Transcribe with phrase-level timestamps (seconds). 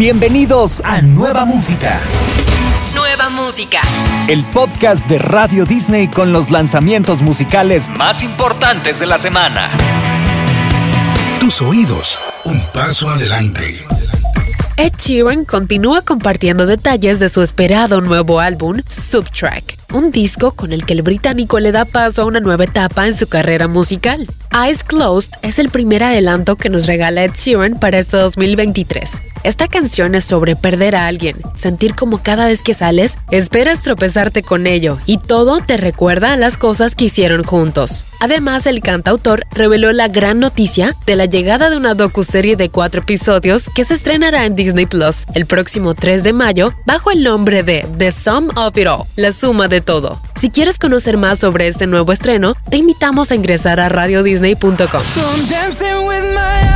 [0.00, 2.00] Bienvenidos a Nueva Música.
[2.94, 3.82] Nueva Música.
[4.28, 9.68] El podcast de Radio Disney con los lanzamientos musicales más importantes de la semana.
[11.38, 13.84] Tus oídos, un paso adelante.
[14.78, 20.86] Ed Sheeran continúa compartiendo detalles de su esperado nuevo álbum, Subtrack, un disco con el
[20.86, 24.26] que el británico le da paso a una nueva etapa en su carrera musical.
[24.52, 29.20] Eyes Closed es el primer adelanto que nos regala Ed Sheeran para este 2023.
[29.42, 34.42] Esta canción es sobre perder a alguien, sentir como cada vez que sales esperas tropezarte
[34.42, 38.04] con ello y todo te recuerda a las cosas que hicieron juntos.
[38.20, 43.00] Además, el cantautor reveló la gran noticia de la llegada de una docuserie de cuatro
[43.00, 47.62] episodios que se estrenará en Disney Plus el próximo 3 de mayo bajo el nombre
[47.62, 50.20] de The Sum of It All, la suma de todo.
[50.36, 53.88] Si quieres conocer más sobre este nuevo estreno, te invitamos a ingresar a
[54.40, 56.69] radiodisney.com.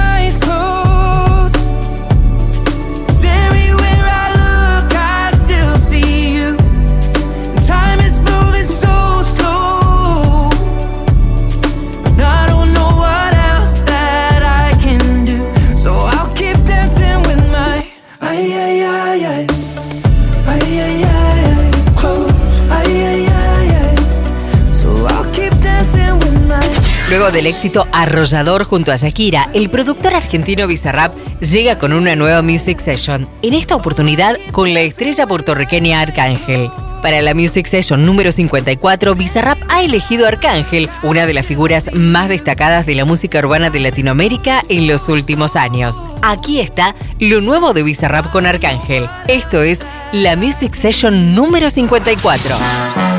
[27.10, 32.40] Luego del éxito arrollador junto a Shakira, el productor argentino Bizarrap llega con una nueva
[32.40, 36.70] music session, en esta oportunidad con la estrella puertorriqueña Arcángel.
[37.02, 42.30] Para la Music Session número 54, Bizarrap ha elegido Arcángel, una de las figuras más
[42.30, 45.96] destacadas de la música urbana de Latinoamérica en los últimos años.
[46.22, 49.06] Aquí está lo nuevo de Bizarrap con Arcángel.
[49.28, 49.82] Esto es
[50.12, 53.13] la Music Session número 54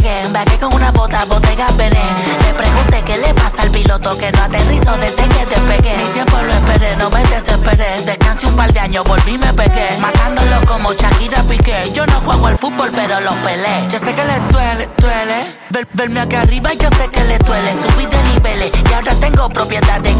[0.00, 2.02] llegué, con una bota, botega Bené.
[2.46, 5.96] Le pregunté qué le pasa al piloto que no aterrizó desde que despegué.
[5.96, 8.02] Mi tiempo lo esperé, no me desesperé.
[8.04, 9.96] Descansé un par de años, volví me pegué.
[10.00, 11.90] Matándolo como Shakira Piqué.
[11.92, 13.86] Yo no juego al fútbol, pero lo pelé.
[13.90, 15.86] Yo sé que le duele, duele.
[15.92, 17.72] verme acá arriba, yo sé que le duele.
[17.72, 20.15] Subí de niveles y ahora tengo propiedad de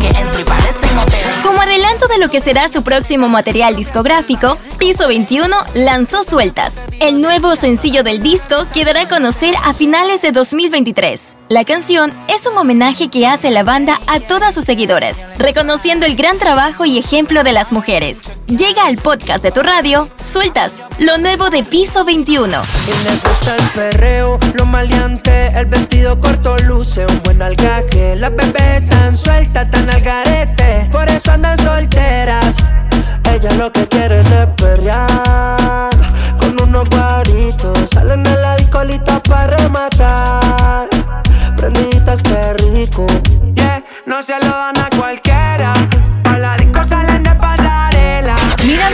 [2.27, 6.85] lo que será su próximo material discográfico, Piso 21 lanzó Sueltas.
[6.99, 11.37] El nuevo sencillo del disco quedará a conocer a finales de 2023.
[11.49, 16.17] La canción es un homenaje que hace la banda a todas sus seguidores, reconociendo el
[16.17, 18.25] gran trabajo y ejemplo de las mujeres.
[18.49, 22.61] Llega al podcast de tu radio, Sueltas, lo nuevo de Piso 21.
[23.25, 28.17] gusta el perreo, lo maleante, el vestido corto luce un buen algaje.
[28.17, 32.16] La bebé tan suelta, tan al garete, por eso andan solteras.
[32.17, 35.91] Ella lo que quiere es perrear
[36.41, 37.91] con unos guaritos.
[37.93, 40.89] Salen de la discolita para rematar.
[41.59, 43.07] Prenditas, que rico.
[43.55, 45.75] Yeah, no se lo dan a cualquiera.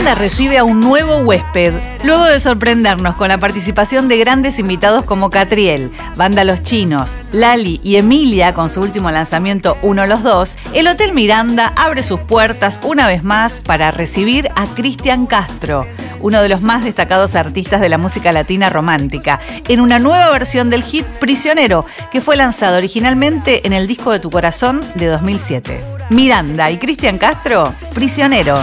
[0.03, 5.05] Miranda recibe a un nuevo huésped, luego de sorprendernos con la participación de grandes invitados
[5.05, 10.57] como Catriel, Banda Los Chinos, Lali y Emilia con su último lanzamiento Uno los Dos,
[10.73, 15.87] el Hotel Miranda abre sus puertas una vez más para recibir a Cristian Castro,
[16.19, 19.39] uno de los más destacados artistas de la música latina romántica,
[19.69, 24.19] en una nueva versión del hit Prisionero, que fue lanzado originalmente en el disco de
[24.19, 25.81] Tu Corazón de 2007.
[26.09, 28.57] Miranda y Cristian Castro, Prisionero.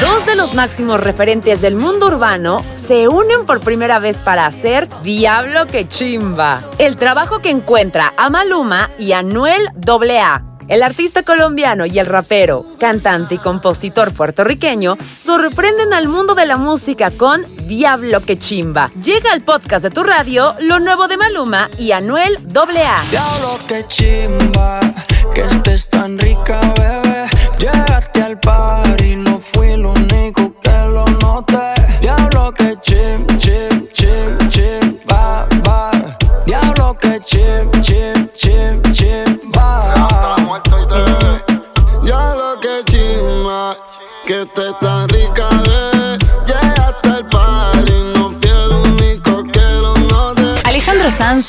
[0.00, 4.88] Dos de los máximos referentes del mundo urbano se unen por primera vez para hacer
[5.02, 6.68] Diablo que chimba.
[6.78, 10.42] El trabajo que encuentra a Maluma y a Noel AA.
[10.68, 16.58] El artista colombiano y el rapero, cantante y compositor puertorriqueño sorprenden al mundo de la
[16.58, 18.90] música con Diablo que chimba.
[19.02, 23.02] Llega al podcast de tu radio lo nuevo de Maluma y Anuel AA.
[23.10, 24.80] Diablo que chimba,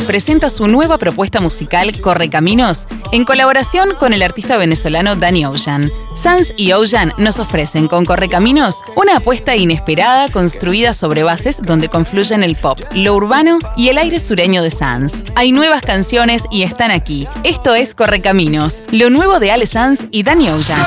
[0.06, 5.92] Presenta su nueva propuesta musical Correcaminos en colaboración con el artista venezolano Danny Ocean.
[6.16, 12.44] Sanz y Ocean nos ofrecen con Correcaminos una apuesta inesperada construida sobre bases donde confluyen
[12.44, 15.24] el pop, lo urbano y el aire sureño de Sanz.
[15.36, 17.28] Hay nuevas canciones y están aquí.
[17.44, 20.80] Esto es Correcaminos, lo nuevo de Ale Sanz y Danny Ocean.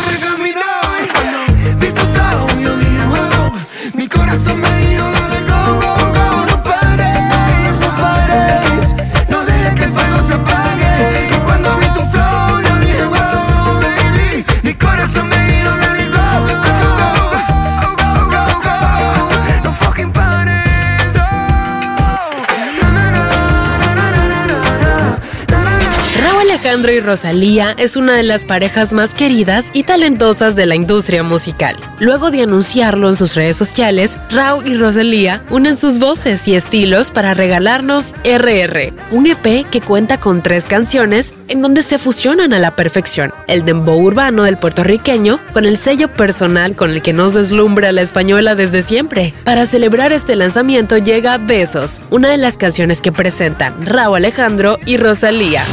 [26.71, 31.25] Alejandro y Rosalía es una de las parejas más queridas y talentosas de la industria
[31.25, 31.77] musical.
[31.99, 37.11] Luego de anunciarlo en sus redes sociales, Raúl y Rosalía unen sus voces y estilos
[37.11, 42.61] para regalarnos RR, un EP que cuenta con tres canciones en donde se fusionan a
[42.61, 47.35] la perfección el dembow urbano del puertorriqueño con el sello personal con el que nos
[47.35, 49.35] deslumbra la española desde siempre.
[49.43, 54.99] Para celebrar este lanzamiento llega Besos, una de las canciones que presentan Raúl Alejandro y
[54.99, 55.65] Rosalía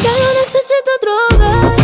[0.97, 1.76] otro.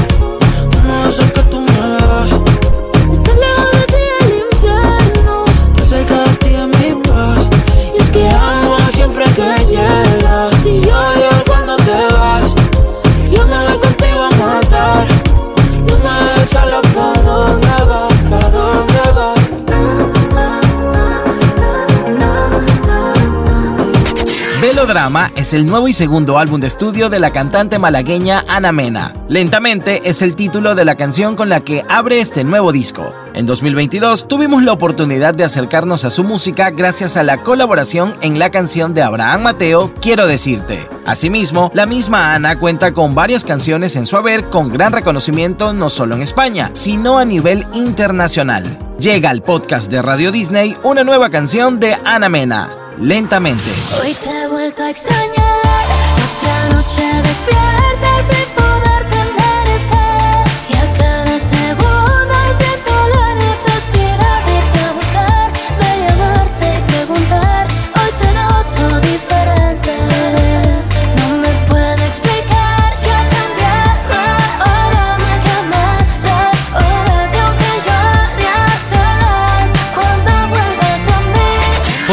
[25.35, 29.13] Es el nuevo y segundo álbum de estudio de la cantante malagueña Ana Mena.
[29.27, 33.13] Lentamente es el título de la canción con la que abre este nuevo disco.
[33.33, 38.39] En 2022 tuvimos la oportunidad de acercarnos a su música gracias a la colaboración en
[38.39, 40.88] la canción de Abraham Mateo, Quiero decirte.
[41.06, 45.89] Asimismo, la misma Ana cuenta con varias canciones en su haber con gran reconocimiento no
[45.89, 48.79] solo en España, sino a nivel internacional.
[48.97, 53.72] Llega al podcast de Radio Disney una nueva canción de Ana Mena lentamente.
[54.01, 55.86] Hoy te he vuelto a extrañar,
[56.38, 58.72] otra noche despierta sin poder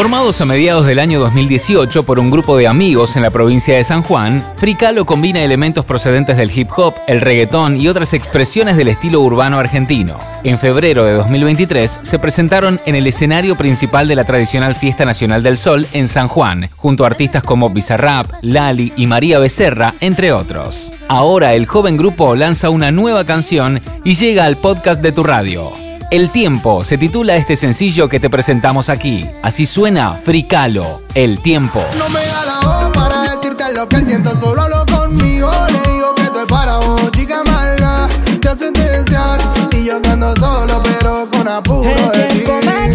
[0.00, 3.84] Formados a mediados del año 2018 por un grupo de amigos en la provincia de
[3.84, 8.88] San Juan, Fricalo combina elementos procedentes del hip hop, el reggaetón y otras expresiones del
[8.88, 10.16] estilo urbano argentino.
[10.42, 15.42] En febrero de 2023 se presentaron en el escenario principal de la tradicional Fiesta Nacional
[15.42, 20.32] del Sol en San Juan, junto a artistas como Bizarrap, Lali y María Becerra, entre
[20.32, 20.94] otros.
[21.08, 25.89] Ahora el joven grupo lanza una nueva canción y llega al podcast de tu radio.
[26.10, 29.30] El tiempo se titula este sencillo que te presentamos aquí.
[29.42, 31.80] Así suena Fricalo, El tiempo.
[31.96, 35.48] No me da la voz para decirte lo que siento, solo hablo conmigo.
[35.68, 38.08] Le digo que estoy para vos, chica mala.
[38.40, 39.40] Te hacen desear
[39.70, 42.89] y yo que ando solo, pero con apuro de ti.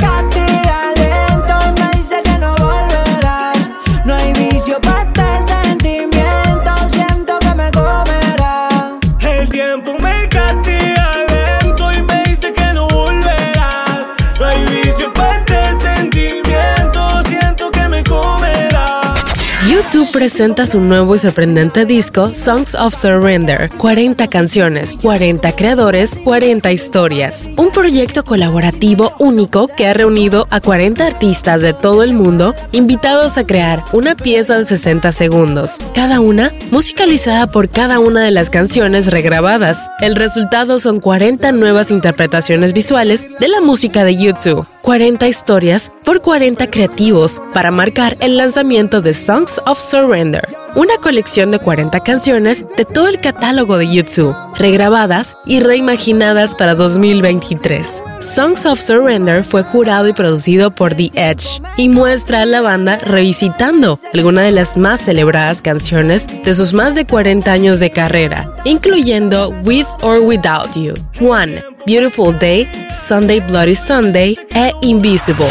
[20.16, 23.70] Presenta su nuevo y sorprendente disco Songs of Surrender.
[23.78, 27.50] 40 canciones, 40 creadores, 40 historias.
[27.58, 33.38] Un proyecto colaborativo único que ha reunido a 40 artistas de todo el mundo invitados
[33.38, 38.50] a crear una pieza de 60 segundos, cada una musicalizada por cada una de las
[38.50, 39.90] canciones regrabadas.
[40.00, 44.66] El resultado son 40 nuevas interpretaciones visuales de la música de YouTube.
[44.86, 51.50] 40 historias por 40 creativos para marcar el lanzamiento de Songs of Surrender, una colección
[51.50, 58.04] de 40 canciones de todo el catálogo de YouTube, regrabadas y reimaginadas para 2023.
[58.20, 63.00] Songs of Surrender fue jurado y producido por The Edge y muestra a la banda
[63.00, 68.54] revisitando algunas de las más celebradas canciones de sus más de 40 años de carrera,
[68.66, 70.94] incluyendo With or Without You,
[71.28, 75.46] One, Beautiful Day, Sunday Bloody Sunday é Invisible.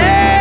[0.00, 0.37] It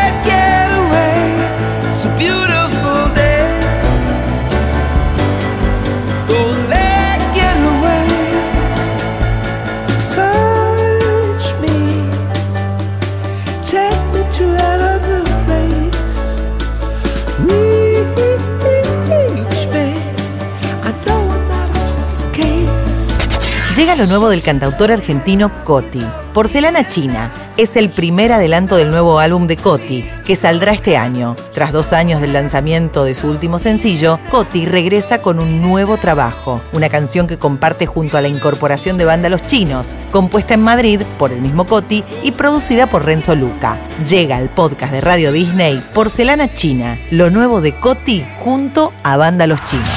[23.97, 26.05] lo nuevo del cantautor argentino Coti.
[26.31, 31.35] Porcelana China es el primer adelanto del nuevo álbum de Coti, que saldrá este año.
[31.51, 36.61] Tras dos años del lanzamiento de su último sencillo, Coti regresa con un nuevo trabajo,
[36.73, 41.01] una canción que comparte junto a la incorporación de banda Los Chinos, compuesta en Madrid
[41.17, 43.77] por el mismo Coti y producida por Renzo Luca.
[44.07, 49.47] Llega al podcast de Radio Disney Porcelana China, lo nuevo de Coti junto a banda
[49.47, 49.89] Los Chinos.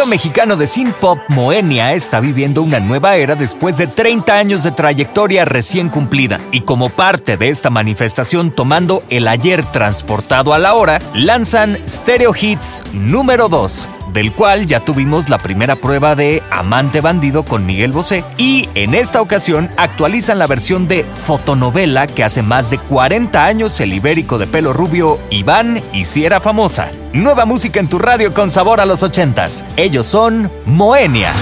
[0.00, 4.70] Trío mexicano de synth Moenia está viviendo una nueva era después de 30 años de
[4.70, 6.40] trayectoria recién cumplida.
[6.52, 12.32] Y como parte de esta manifestación tomando el ayer transportado a la hora, lanzan Stereo
[12.34, 17.92] Hits número 2 del cual ya tuvimos la primera prueba de Amante Bandido con Miguel
[17.92, 23.44] Bosé, y en esta ocasión actualizan la versión de fotonovela que hace más de 40
[23.44, 26.90] años el ibérico de pelo rubio Iván hiciera famosa.
[27.12, 29.64] Nueva música en tu radio con sabor a los ochentas.
[29.76, 31.32] Ellos son Moenia.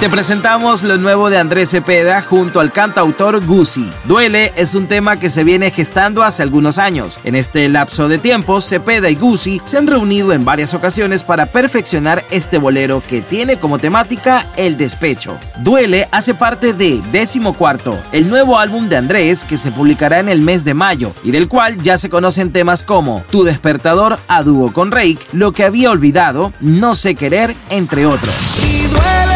[0.00, 3.86] Te presentamos lo nuevo de Andrés Cepeda junto al cantautor Guzzi.
[4.04, 7.20] Duele es un tema que se viene gestando hace algunos años.
[7.22, 11.52] En este lapso de tiempo, Cepeda y Guzzi se han reunido en varias ocasiones para
[11.52, 15.38] perfeccionar este bolero que tiene como temática el despecho.
[15.58, 20.30] Duele hace parte de Décimo Cuarto, el nuevo álbum de Andrés que se publicará en
[20.30, 24.42] el mes de mayo y del cual ya se conocen temas como Tu despertador a
[24.42, 28.34] dúo con Rake, Lo que había olvidado, No sé querer, entre otros.
[28.66, 29.29] Y duele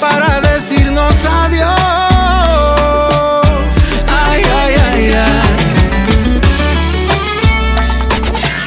[0.00, 1.83] para decirnos adiós.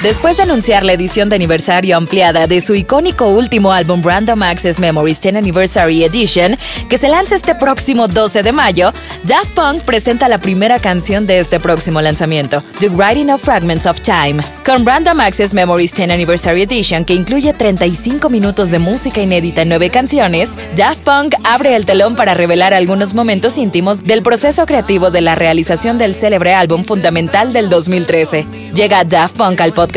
[0.03, 4.79] Después de anunciar la edición de aniversario ampliada de su icónico último álbum Random Access
[4.79, 6.55] Memories 10 Anniversary Edition,
[6.87, 11.39] que se lanza este próximo 12 de mayo, Daft Punk presenta la primera canción de
[11.39, 14.43] este próximo lanzamiento, The Writing of Fragments of Time.
[14.63, 19.69] Con Random Access Memories 10 Anniversary Edition, que incluye 35 minutos de música inédita en
[19.69, 25.09] nueve canciones, Daft Punk abre el telón para revelar algunos momentos íntimos del proceso creativo
[25.09, 28.45] de la realización del célebre álbum fundamental del 2013.
[28.75, 29.96] Llega Daft Punk al podcast